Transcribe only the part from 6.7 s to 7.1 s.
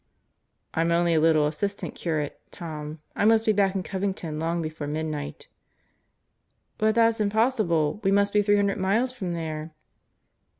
"But